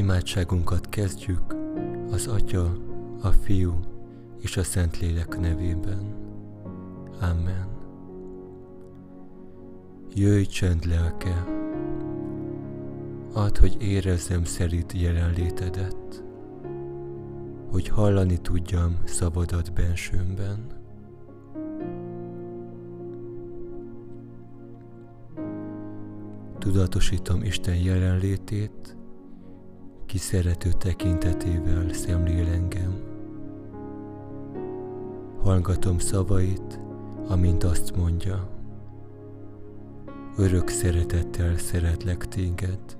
[0.00, 1.54] Imádságunkat kezdjük
[2.10, 2.76] az Atya,
[3.22, 3.80] a Fiú
[4.38, 6.14] és a Szentlélek nevében.
[7.20, 7.68] Amen.
[10.14, 11.44] Jöjj csend lelke,
[13.32, 16.22] add, hogy érezzem szerint jelenlétedet,
[17.70, 20.66] hogy hallani tudjam szabadat bensőmben.
[26.58, 28.98] Tudatosítom Isten jelenlétét,
[30.10, 33.00] ki szerető tekintetével szemlél engem.
[35.42, 36.80] Hallgatom szavait,
[37.28, 38.50] amint azt mondja.
[40.36, 42.98] Örök szeretettel szeretlek téged,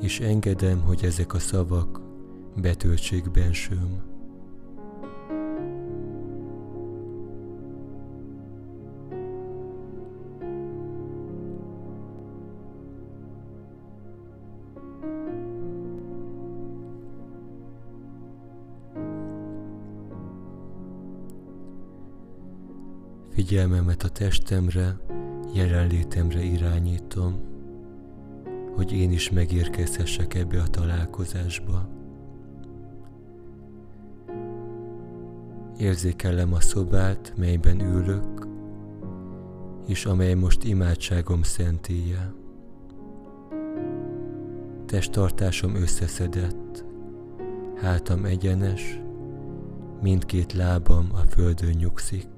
[0.00, 2.00] és engedem, hogy ezek a szavak
[2.56, 4.11] betöltsék bensőm.
[23.46, 24.96] Figyelmemet a testemre,
[25.54, 27.34] jelenlétemre irányítom,
[28.74, 31.88] hogy én is megérkezhessek ebbe a találkozásba.
[35.78, 38.46] Érzékelem a szobát, melyben ülök,
[39.86, 42.32] és amely most imádságom szentélye.
[44.86, 46.84] Testtartásom összeszedett,
[47.76, 49.00] hátam egyenes,
[50.00, 52.31] mindkét lábam a földön nyugszik.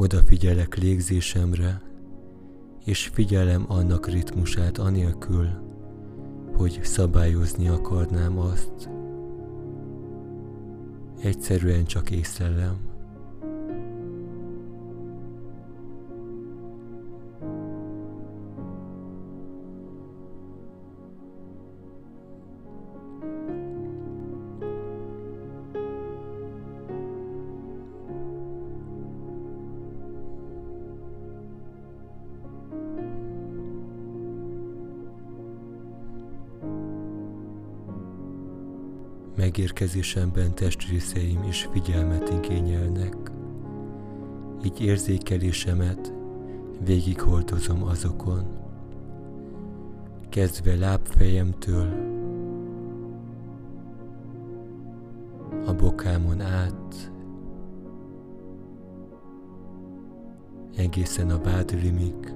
[0.00, 1.80] Odafigyelek légzésemre,
[2.84, 5.46] és figyelem annak ritmusát anélkül,
[6.56, 8.90] hogy szabályozni akarnám azt.
[11.22, 12.87] Egyszerűen csak észlelem.
[39.38, 43.16] Megérkezésemben testrészeim is figyelmet igényelnek.
[44.64, 46.12] Így érzékelésemet
[46.84, 48.46] végighordozom azokon,
[50.28, 51.88] kezdve lábfejemtől,
[55.66, 57.10] a bokámon át,
[60.76, 62.34] egészen a vádlimig,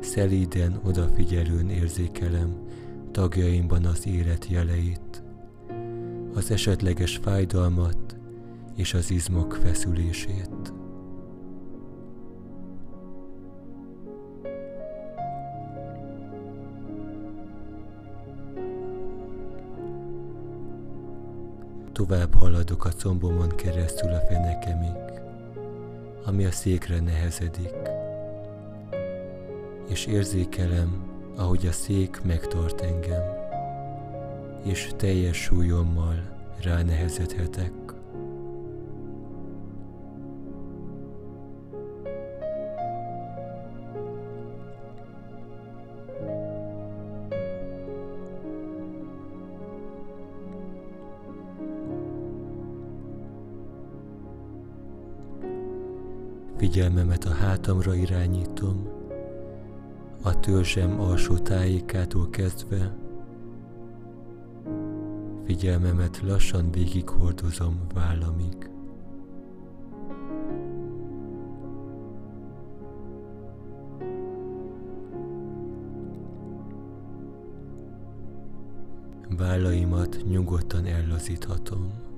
[0.00, 2.68] szelíden, odafigyelőn érzékelem
[3.10, 5.22] tagjaimban az élet jeleit,
[6.34, 8.16] az esetleges fájdalmat
[8.74, 10.72] és az izmok feszülését.
[21.92, 24.96] Tovább haladok a combomon keresztül a fenekemig,
[26.24, 27.74] ami a székre nehezedik,
[29.88, 31.09] és érzékelem,
[31.40, 33.22] ahogy a szék megtart engem,
[34.64, 36.14] és teljes súlyommal
[36.62, 37.72] ránehezedhetek.
[56.56, 58.99] Figyelmemet a hátamra irányítom,
[60.22, 62.94] a törzsem alsó tájékától kezdve
[65.44, 68.70] figyelmemet lassan végighordozom vállamig.
[79.36, 82.09] Vállaimat nyugodtan ellazíthatom.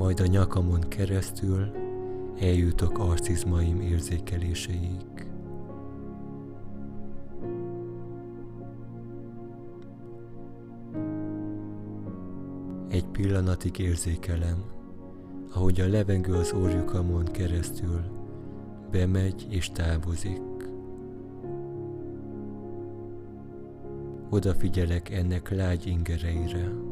[0.00, 1.70] Majd a nyakamon keresztül
[2.38, 5.26] eljutok arcizmaim érzékeléseig.
[12.88, 14.64] Egy pillanatig érzékelem,
[15.52, 18.00] ahogy a levegő az orjukamon keresztül
[18.90, 20.42] bemegy és távozik.
[24.30, 26.89] Odafigyelek ennek lágy ingereire.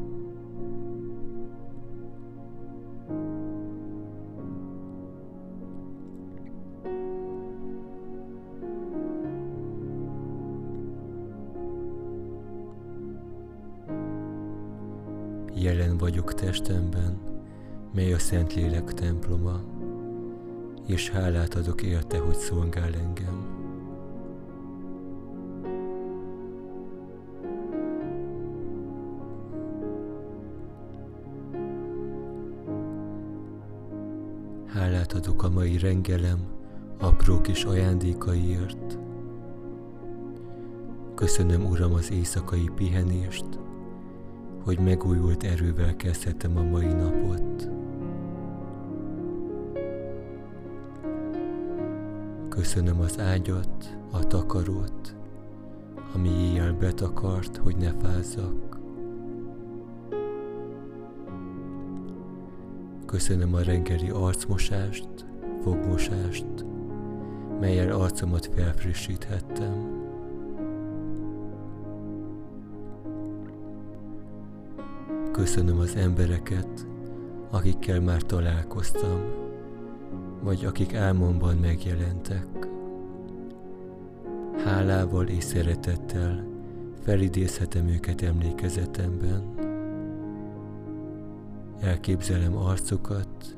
[15.61, 17.17] Jelen vagyok testemben,
[17.93, 19.61] mely a Szentlélek temploma,
[20.87, 23.57] és hálát adok érte, hogy szolgál engem.
[34.65, 36.39] Hálát adok a mai rengelem
[36.99, 38.97] apró kis ajándékaiért.
[41.15, 43.68] Köszönöm, Uram, az éjszakai pihenést,
[44.63, 47.69] hogy megújult erővel kezdhetem a mai napot.
[52.49, 55.15] Köszönöm az ágyat, a takarót,
[56.13, 58.79] ami éjjel betakart, hogy ne fázzak.
[63.05, 65.09] Köszönöm a reggeli arcmosást,
[65.61, 66.65] fogmosást,
[67.59, 69.97] melyel arcomat felfrissíthettem.
[75.39, 76.87] Köszönöm az embereket,
[77.49, 79.21] akikkel már találkoztam,
[80.41, 82.47] vagy akik álmomban megjelentek.
[84.65, 86.47] Hálával és szeretettel
[87.01, 89.43] felidézhetem őket emlékezetemben.
[91.79, 93.57] Elképzelem arcokat,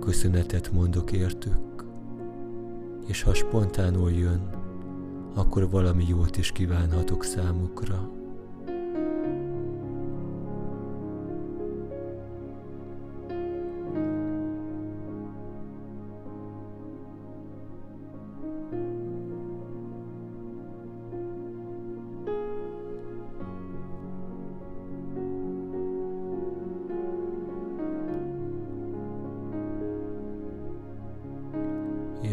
[0.00, 1.84] köszönetet mondok értük,
[3.06, 4.50] és ha spontánul jön,
[5.34, 8.24] akkor valami jót is kívánhatok számukra.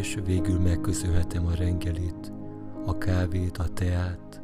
[0.04, 2.32] És végül megköszönhetem a rengelit,
[2.86, 4.42] a kávét, a teát,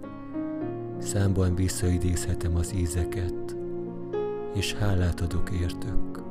[0.98, 3.56] számban visszaidézhetem az ízeket,
[4.54, 6.29] és hálát adok értük.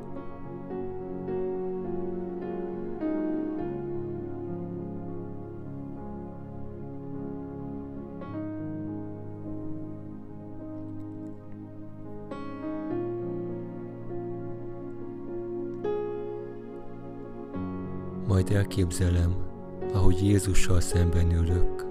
[18.29, 19.35] Majd elképzelem,
[19.93, 21.85] ahogy Jézussal szemben ülök,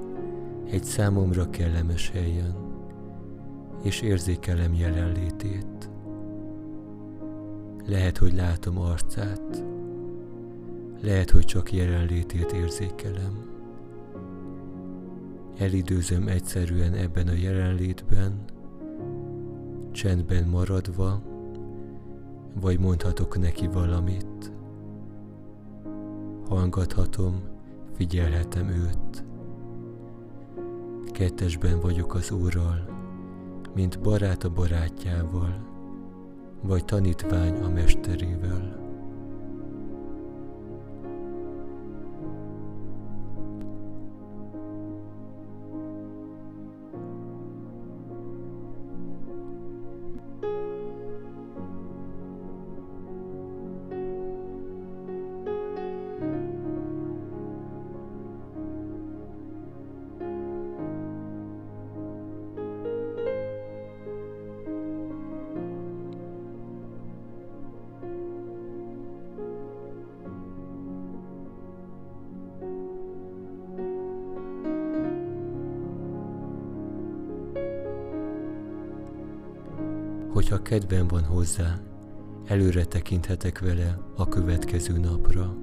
[0.71, 2.55] egy számomra kellemes helyen,
[3.83, 5.91] és érzékelem jelenlétét.
[7.87, 9.65] Lehet, hogy látom arcát,
[11.01, 13.51] lehet, hogy csak jelenlétét érzékelem.
[15.57, 18.45] Elidőzöm egyszerűen ebben a jelenlétben,
[19.91, 21.23] csendben maradva,
[22.61, 24.57] vagy mondhatok neki valamit
[26.49, 27.43] hallgathatom,
[27.95, 29.25] figyelhetem őt.
[31.13, 32.85] Kettesben vagyok az Úrral,
[33.75, 35.67] mint barát a barátjával,
[36.63, 38.88] vagy tanítvány a mesterével.
[80.49, 81.79] Hogyha kedvem van hozzá,
[82.47, 85.57] előre tekinthetek vele a következő napra,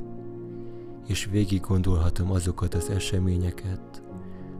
[1.08, 4.04] és végig gondolhatom azokat az eseményeket,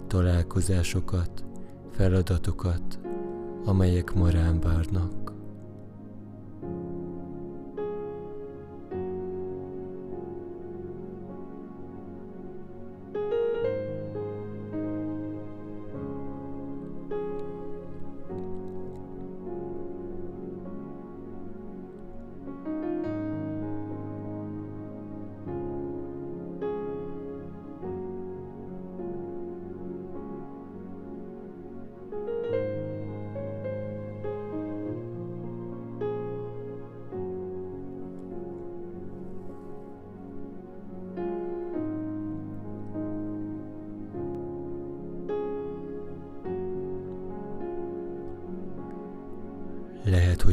[0.08, 1.46] találkozásokat,
[1.92, 3.00] feladatokat,
[3.66, 5.35] amelyek ma rám várnak.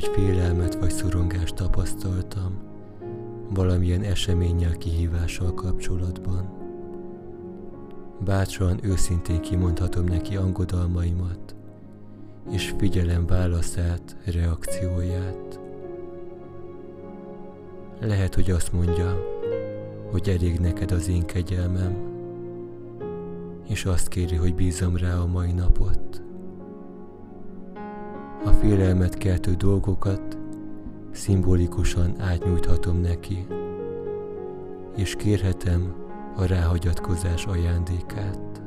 [0.02, 2.71] Hogy félelmet vagy szorongást tapasztaltam
[3.54, 6.61] valamilyen eseménnyel, kihívással kapcsolatban.
[8.25, 11.54] Bátran, őszintén kimondhatom neki angodalmaimat,
[12.50, 15.61] és figyelem válaszát, reakcióját.
[18.00, 19.18] Lehet, hogy azt mondja,
[20.11, 21.97] hogy elég neked az én kegyelmem,
[23.68, 26.22] és azt kéri, hogy bízom rá a mai napot.
[28.44, 30.38] A félelmet keltő dolgokat
[31.11, 33.46] szimbolikusan átnyújthatom neki,
[34.96, 35.94] és kérhetem
[36.37, 38.62] a ráhagyatkozás ajándékát.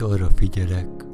[0.00, 1.04] Majd arra figyelek,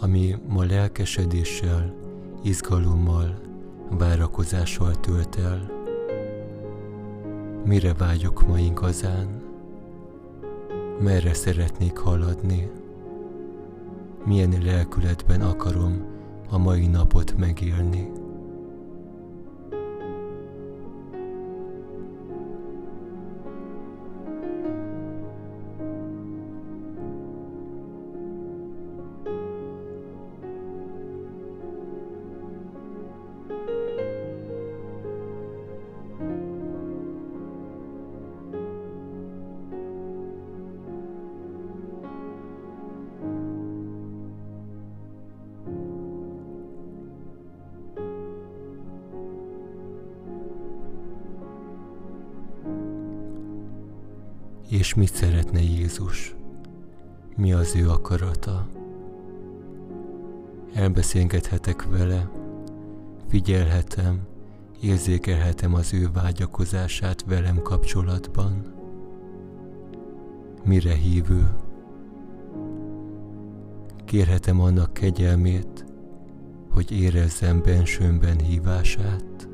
[0.00, 1.94] ami ma lelkesedéssel,
[2.42, 3.34] izgalommal,
[3.90, 5.70] várakozással tölt el.
[7.64, 9.42] Mire vágyok ma igazán?
[11.00, 12.70] Merre szeretnék haladni?
[14.24, 16.04] Milyen lelkületben akarom
[16.48, 18.10] a mai napot megélni?
[54.78, 56.34] És mit szeretne Jézus?
[57.36, 58.66] Mi az ő akarata?
[60.74, 62.30] Elbeszélgethetek vele,
[63.28, 64.20] figyelhetem,
[64.80, 68.74] érzékelhetem az ő vágyakozását velem kapcsolatban.
[70.64, 71.48] Mire hívő?
[74.04, 75.84] Kérhetem annak kegyelmét,
[76.70, 79.47] hogy érezzem bensőmben hívását.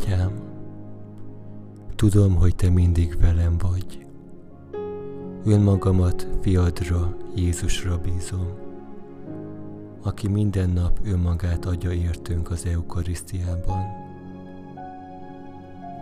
[0.00, 0.32] Atyám.
[1.96, 4.06] Tudom, hogy te mindig velem vagy.
[5.44, 8.48] Önmagamat fiadra, Jézusra bízom,
[10.02, 13.82] aki minden nap önmagát adja értünk az Eukarisztiában.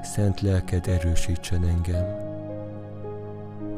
[0.02, 2.06] Szent lelked erősítsen engem,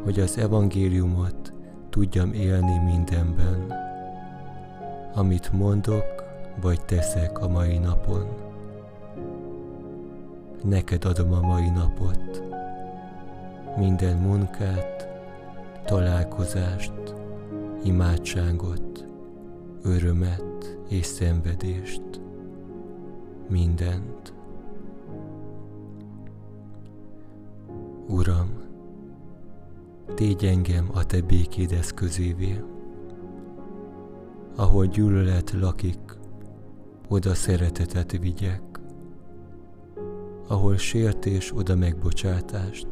[0.04, 1.52] hogy az evangéliumot
[1.90, 3.72] tudjam élni mindenben,
[5.14, 6.04] amit mondok
[6.60, 8.49] vagy teszek a mai napon
[10.62, 12.42] neked adom a mai napot,
[13.76, 15.08] minden munkát,
[15.84, 17.14] találkozást,
[17.82, 19.04] imádságot,
[19.82, 22.20] örömet és szenvedést,
[23.48, 24.32] mindent.
[28.08, 28.50] Uram,
[30.14, 32.62] tégy engem a Te békéd eszközévé,
[34.56, 36.18] ahol gyűlölet lakik,
[37.08, 38.69] oda szeretetet vigyek,
[40.50, 42.88] ahol sértés, oda megbocsátást,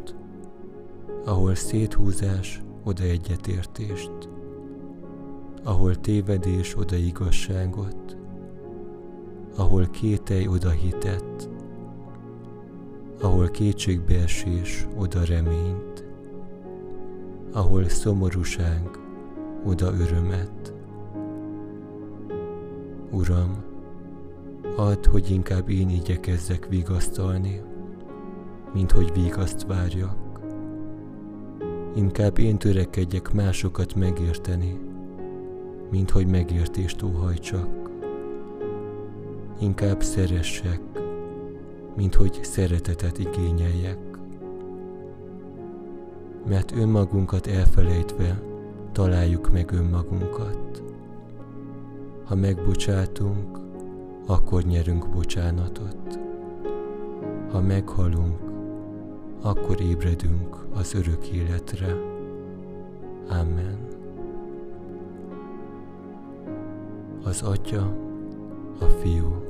[1.25, 4.29] ahol széthúzás, oda egyetértést,
[5.65, 8.17] ahol tévedés, oda igazságot,
[9.57, 11.49] ahol kételj, oda hitet,
[13.21, 16.05] ahol kétségbeesés, oda reményt,
[17.53, 18.91] ahol szomorúság,
[19.65, 20.75] oda örömet.
[23.11, 23.68] Uram,
[24.79, 27.61] Add, hogy inkább én igyekezzek vigasztalni,
[28.73, 30.17] mint hogy vigaszt várjak.
[31.95, 34.81] Inkább én törekedjek másokat megérteni,
[35.91, 37.69] mint hogy megértést óhajtsak.
[39.61, 40.81] Inkább szeressek,
[41.97, 43.99] mint hogy szeretetet igényeljek.
[46.49, 48.43] Mert önmagunkat elfelejtve
[48.93, 50.83] találjuk meg önmagunkat.
[52.25, 53.68] Ha megbocsátunk,
[54.31, 56.19] akkor nyerünk bocsánatot.
[57.51, 58.41] Ha meghalunk,
[59.43, 61.97] akkor ébredünk az örök életre.
[63.29, 63.79] Amen.
[67.25, 67.97] Az Atya,
[68.81, 69.45] a Fiú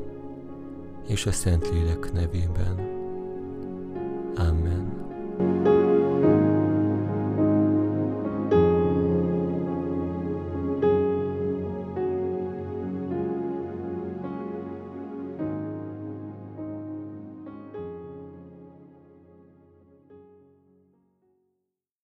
[1.07, 2.98] és a Szentlélek nevében.